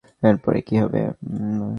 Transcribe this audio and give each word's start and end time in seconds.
এর 0.23 0.35
পরে 0.37 0.59
কী 0.61 0.75
হবে? 0.77 1.01